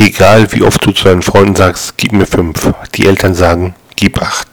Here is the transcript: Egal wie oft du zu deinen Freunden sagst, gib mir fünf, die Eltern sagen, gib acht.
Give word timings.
Egal 0.00 0.50
wie 0.52 0.62
oft 0.62 0.82
du 0.86 0.92
zu 0.92 1.04
deinen 1.04 1.20
Freunden 1.20 1.54
sagst, 1.54 1.98
gib 1.98 2.12
mir 2.12 2.24
fünf, 2.24 2.72
die 2.94 3.04
Eltern 3.04 3.34
sagen, 3.34 3.74
gib 3.96 4.22
acht. 4.22 4.49